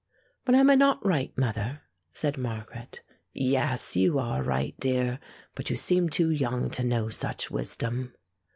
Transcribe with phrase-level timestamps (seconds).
[0.45, 3.01] "But am I not right, mother?" said Margaret.
[3.35, 3.95] "Yes!
[3.95, 5.19] you are right, dear,
[5.53, 8.15] but you seem too young to know such wisdom."